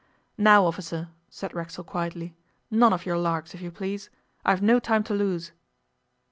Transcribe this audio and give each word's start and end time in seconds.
'Now, 0.35 0.65
officer,' 0.65 1.09
said 1.29 1.53
Racksole 1.53 1.85
quietly, 1.85 2.35
'none 2.71 2.91
of 2.91 3.05
your 3.05 3.19
larks, 3.19 3.53
if 3.53 3.61
you 3.61 3.69
please. 3.69 4.09
I've 4.43 4.63
no 4.63 4.79
time 4.79 5.03
to 5.03 5.13
lose. 5.13 5.51